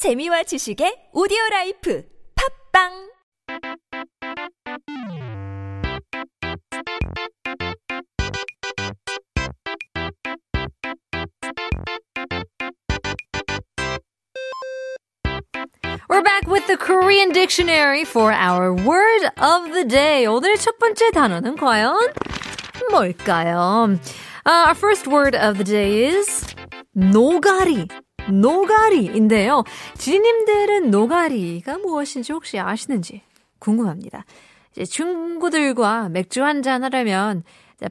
[0.00, 2.03] 재미와 지식의 오디오 라이프
[2.73, 3.11] 팝빵
[16.09, 20.25] We're back with the Korean dictionary for our word of the day.
[20.25, 21.95] 오늘 첫 번째 단어는 과연
[22.89, 23.99] 뭘까요?
[24.45, 26.45] Uh, our first word of the day is
[26.97, 27.87] 노가리.
[28.29, 29.63] 노가리인데요.
[29.97, 33.21] 지님들은 노가리가 무엇인지 혹시 아시는지
[33.59, 34.25] 궁금합니다.
[34.71, 37.43] 이제 친구들과 맥주 한잔 하려면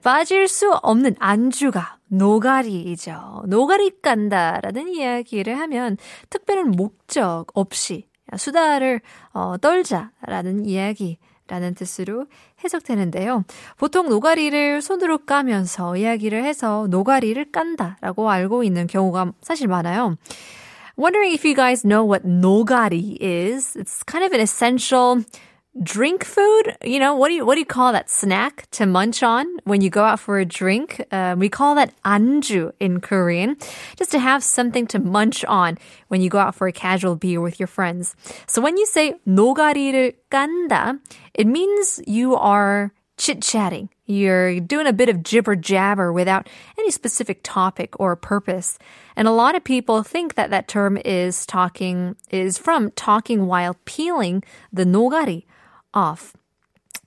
[0.03, 3.45] 빠질 수 없는 안주가 노가리이죠.
[3.47, 5.97] 노가리 깐다라는 이야기를 하면
[6.29, 9.01] 특별한 목적 없이 수다를
[9.33, 11.19] 어, 떨자라는 이야기
[11.51, 12.27] 라는 뜻으로
[12.63, 13.45] 해석되는데요.
[13.77, 20.17] 보통 노가리를 손으로 까면서 이야기를 해서 노가리를 깐다 라고 알고 있는 경우가 사실 많아요.
[20.97, 23.75] Wondering if you guys know what nogari is.
[23.77, 25.25] It's kind of an essential
[25.84, 26.78] drink food.
[26.86, 29.82] You know, what do you, what do you call that snack to munch on when
[29.82, 31.04] you go out for a drink?
[31.12, 33.58] Uh, we call that anju in Korean.
[33.98, 35.78] Just to have something to munch on
[36.08, 38.16] when you go out for a casual beer with your friends.
[38.48, 41.00] So when you say 노가리를 깐다,
[41.34, 43.90] it means you are chit-chatting.
[44.06, 48.78] You're doing a bit of jibber jabber without any specific topic or purpose.
[49.16, 53.76] And a lot of people think that that term is talking, is from talking while
[53.86, 55.44] peeling the nogari
[55.95, 56.33] off.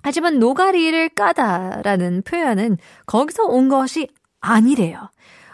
[0.02, 4.09] 하지만 노가리를 까다라는 표현은 거기서 온 것이
[4.42, 5.09] 아니래요.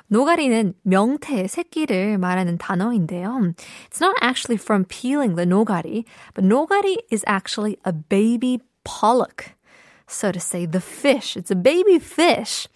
[0.07, 3.53] 노가리는 명태의 새끼를 말하는 단어인데요.
[3.89, 9.53] It's not actually from peeling the nogari, but nogari is actually a baby pollock.
[10.07, 11.37] So to say, the fish.
[11.37, 12.67] It's a baby fish.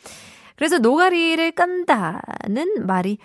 [0.55, 3.17] 그래서 노가리를 깐다는 말이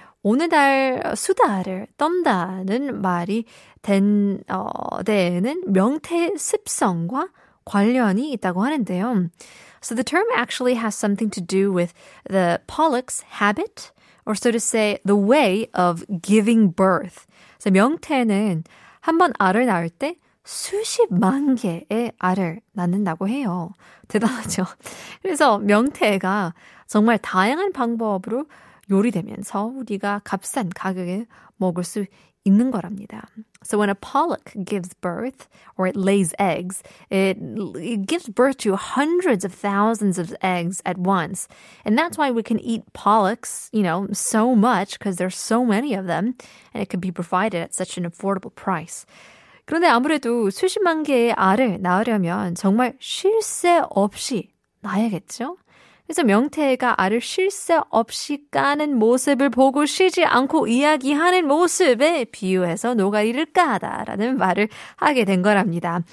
[0.51, 3.45] 달 수다를 떤다는 말이
[3.83, 7.29] 된, 어, 데에는 명태 습성과
[7.65, 9.29] 관련이 있다고 하는데요.
[9.81, 11.95] So the term actually has something to do with
[12.29, 13.93] the pollock's habit,
[14.27, 17.27] or so to say, the way of giving birth.
[17.57, 18.65] 그래서 명태는
[19.01, 20.17] 한번 알을 낳을 때
[20.48, 23.72] 수십만 개의 알을 낳는다고 해요.
[24.08, 24.66] 대단하죠?
[25.22, 26.54] 그래서 명태가
[26.88, 28.46] 정말 다양한 방법으로
[28.92, 31.26] 요리되면서 우리가 값싼 가격에
[31.58, 32.06] 먹을 수
[32.46, 33.28] 있는 거랍니다.
[33.64, 35.48] So when a pollock gives birth
[35.78, 37.38] or it lays eggs, it,
[37.78, 41.48] it gives birth to hundreds of thousands of eggs at once.
[41.86, 45.94] And that's why we can eat pollocks, you know, so much because there's so many
[45.94, 46.36] of them
[46.74, 49.06] and it can be provided at such an affordable price.
[49.69, 54.49] 그런데 아무래도 수십만 개의 알을 낳으려면 정말 쉴 새 없이
[54.81, 55.59] 낳아야겠죠?
[56.08, 63.46] 그래서 명태가 알을 쉴 새 없이 까는 모습을 보고 쉬지 않고 이야기하는 모습에 비유해서 노가리를
[63.54, 66.04] 까다라는 말을 하게 된 거랍니다.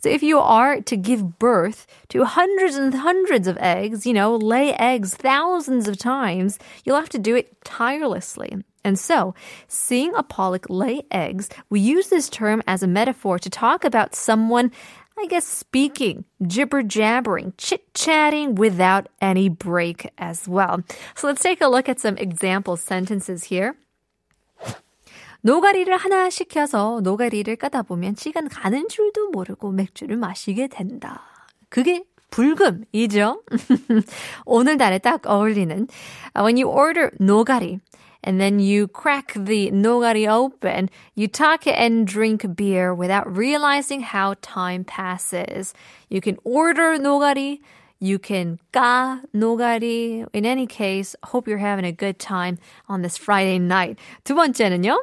[0.00, 4.36] So if you are to give birth to hundreds and hundreds of eggs, you know,
[4.36, 8.62] lay eggs thousands of times, you'll have to do it tirelessly.
[8.84, 9.34] And so,
[9.66, 14.14] seeing a pollock lay eggs, we use this term as a metaphor to talk about
[14.14, 14.70] someone,
[15.17, 20.81] I guess, speaking, jibber jabbering, chit chatting without any break as well.
[21.15, 23.73] So let's take a look at some example sentences here.
[25.41, 31.21] 노가리를 하나 시켜서 노가리를 까다 보면 시간 가는 줄도 모르고 맥주를 마시게 된다.
[31.69, 33.43] 그게 불금이죠.
[34.45, 35.87] 오늘날에 딱 어울리는
[36.37, 37.79] when you order 노가리
[38.22, 44.34] and then you crack the nogari open, you talk and drink beer without realizing how
[44.42, 45.72] time passes.
[46.08, 47.60] You can order nogari,
[48.00, 50.26] you can ka nogari.
[50.32, 53.98] In any case, hope you're having a good time on this Friday night.
[54.24, 54.98] 두 번째는요.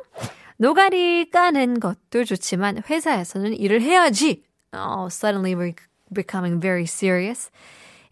[0.57, 4.44] 노가리 까는 것도 좋지만 회사에서는 일을 해야지.
[4.72, 5.73] Oh, suddenly we're
[6.13, 7.51] becoming very serious.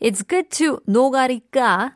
[0.02, 1.94] It's good to 노가리 까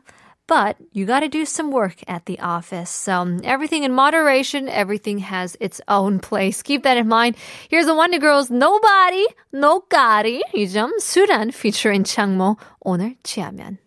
[0.48, 2.90] but you got to do some work at the office.
[2.90, 6.62] So everything in moderation, everything has its own place.
[6.62, 7.36] Keep that in mind.
[7.68, 10.42] Here's the Wonder Girls Nobody, Nobody.
[10.54, 13.78] 이점 수란 featuring 창모 오늘 취하면.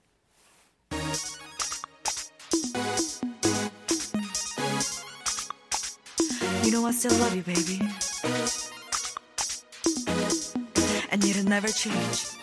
[6.63, 7.81] You know I still love you, baby.
[11.12, 12.38] And it'll never change.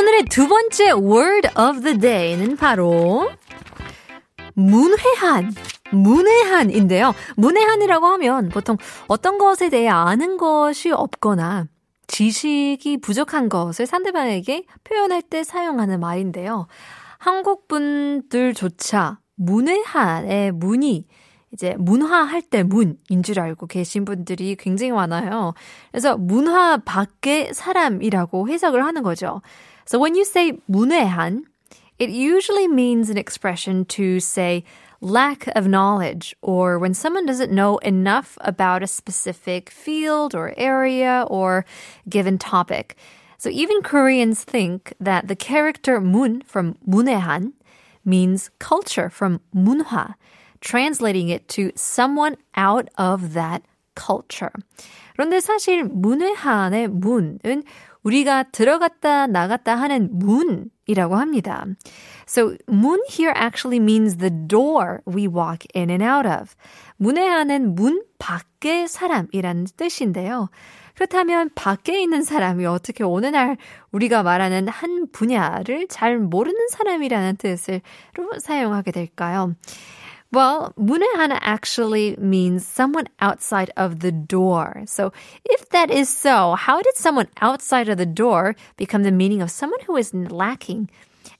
[0.00, 3.30] 오늘의 두 번째 word of the day는 바로
[4.54, 5.52] 문회한.
[5.92, 7.12] 문외한인데요.
[7.36, 11.66] 문외한이라고 하면 보통 어떤 것에 대해 아는 것이 없거나
[12.06, 16.66] 지식이 부족한 것을 상대방에게 표현할 때 사용하는 말인데요.
[17.18, 21.06] 한국 분들조차 문외한의 문이
[21.52, 25.52] 이제 문화할 때 문인 줄 알고 계신 분들이 굉장히 많아요.
[25.90, 29.42] 그래서 문화 밖의 사람이라고 해석을 하는 거죠.
[29.84, 31.42] So when you say 문외한,
[31.98, 34.64] it usually means an expression to say
[35.00, 41.24] lack of knowledge or when someone doesn't know enough about a specific field or area
[41.28, 41.64] or
[42.08, 42.96] given topic.
[43.38, 47.52] So even Koreans think that the character 문 from 문외한
[48.04, 50.14] means culture from 문화,
[50.60, 53.62] translating it to someone out of that
[53.94, 54.52] culture.
[55.16, 57.62] 그런데 사실 문외한의 문은
[58.02, 61.66] 우리가 들어갔다 나갔다 하는 문이라고 합니다.
[62.26, 66.54] So 문 here actually means the door we walk in and out of.
[66.96, 70.48] 문에 하는 문 밖의 사람이라는 뜻인데요.
[70.94, 73.56] 그렇다면 밖에 있는 사람이 어떻게 어느 날
[73.90, 77.80] 우리가 말하는 한 분야를 잘 모르는 사람이라는 뜻으로
[78.38, 79.54] 사용하게 될까요?
[80.32, 84.84] Well, 문외한 actually means someone outside of the door.
[84.86, 85.12] So
[85.44, 89.50] if that is so, how did someone outside of the door become the meaning of
[89.50, 90.88] someone who is lacking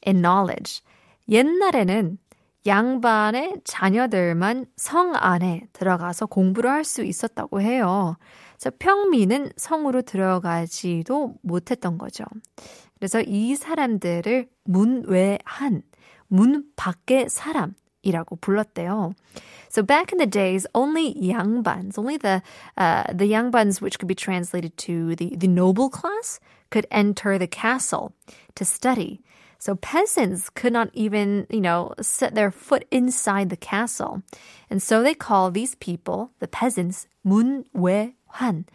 [0.04, 0.82] in knowledge?
[1.28, 2.18] 옛날에는
[2.66, 8.16] 양반의 자녀들만 성 안에 들어가서 공부를 할 수 있었다고 해요.
[8.58, 12.24] 그래서 평민은 성으로 들어가지도 못했던 거죠.
[12.98, 15.82] 그래서 이 사람들을 문외한,
[16.26, 17.74] 문 밖의 사람,
[18.05, 19.13] 이라고 불렀대요.
[19.69, 22.41] So back in the days, only yangbans, only the
[22.77, 27.47] uh, the yangbans, which could be translated to the the noble class, could enter the
[27.47, 28.13] castle
[28.55, 29.21] to study.
[29.57, 34.21] So peasants could not even, you know, set their foot inside the castle,
[34.69, 38.65] and so they call these people, the peasants, 문외환,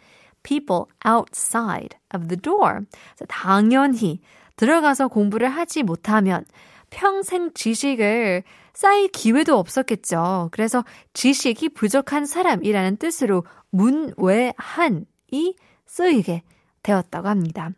[0.43, 2.85] people outside of the door.
[3.17, 4.19] So 당연히
[4.57, 6.45] 들어가서 공부를 하지 못하면
[6.90, 8.42] 평생 지식을
[8.72, 10.50] 쌓일 기회도 없었겠죠.
[10.52, 10.84] 그래서
[11.14, 15.06] 지식이 부족한 사람이라는 뜻으로 문외한이
[15.86, 16.42] 쓰이게
[16.82, 17.70] 되었다고 합니다.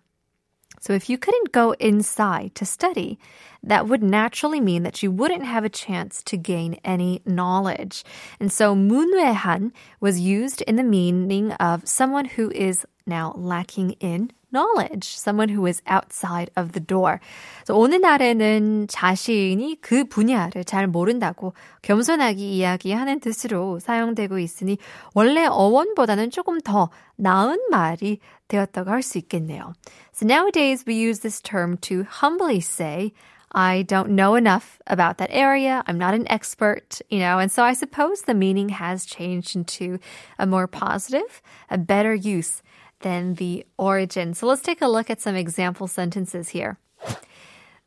[0.81, 3.19] So if you couldn't go inside to study,
[3.63, 8.05] that would naturally mean that you wouldn't have a chance to gain any knowledge.
[8.39, 14.32] And so 문외한 was used in the meaning of someone who is now lacking in
[14.54, 17.20] knowledge, someone who is outside of the door.
[17.66, 24.78] So 오늘날에는 자신이 그 분야를 잘 모른다고 겸손하게 이야기하는 뜻으로 사용되고 있으니
[25.16, 29.74] 원래 어원보다는 조금 더 나은 말이 되었다고 할 수 있겠네요.
[30.14, 33.12] So nowadays we use this term to humbly say
[33.56, 35.84] I don't know enough about that area.
[35.86, 40.00] I'm not an expert, you know, and so I suppose the meaning has changed into
[40.40, 42.64] a more positive, a better use
[43.01, 44.35] than the origin.
[44.35, 46.77] So let's take a look at some example sentences here.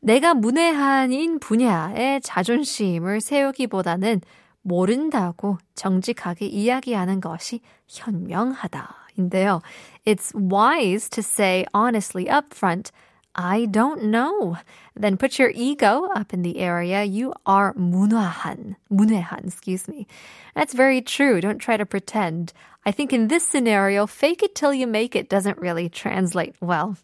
[0.00, 4.20] 내가 문외한인 분야에 자존심을 세우기보다는
[4.62, 8.96] 모른다고 정직하게 이야기하는 것이 현명하다.
[9.16, 9.60] 인데요.
[10.04, 12.90] It's wise to say honestly up front,
[13.37, 14.57] I don't know.
[14.95, 17.03] Then put your ego up in the area.
[17.03, 18.75] You are 문외한.
[18.91, 20.07] 문외한, excuse me.
[20.55, 21.39] That's very true.
[21.39, 22.51] Don't try to pretend.
[22.83, 26.95] I think in this scenario, fake it till you make it doesn't really translate well.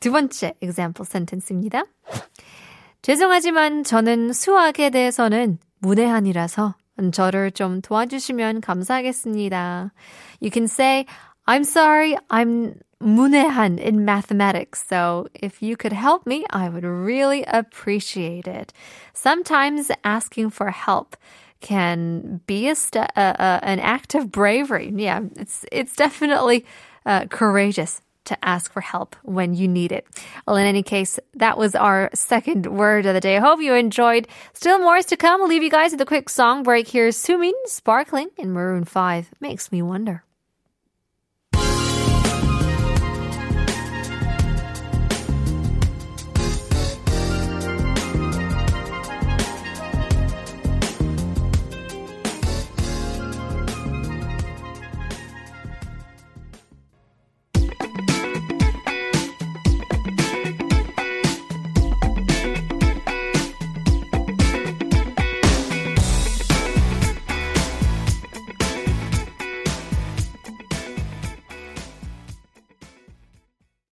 [0.00, 1.84] 두 번째 example sentence입니다.
[3.02, 6.74] 죄송하지만 저는 수학에 대해서는 문외한이라서
[7.12, 9.92] 저를 좀 도와주시면 감사하겠습니다.
[10.40, 11.06] You can say,
[11.46, 14.84] I'm sorry, I'm 문외한 in mathematics.
[14.86, 18.72] So if you could help me, I would really appreciate it.
[19.14, 21.16] Sometimes asking for help
[21.60, 24.92] can be a st- uh, uh, an act of bravery.
[24.94, 26.64] Yeah, it's it's definitely
[27.06, 30.06] uh, courageous to ask for help when you need it.
[30.46, 33.36] Well, in any case, that was our second word of the day.
[33.36, 34.28] I hope you enjoyed.
[34.52, 35.40] Still more is to come.
[35.40, 36.88] I'll leave you guys with a quick song break.
[36.88, 39.30] Here's Sumin Sparkling in Maroon 5.
[39.40, 40.22] Makes me wonder.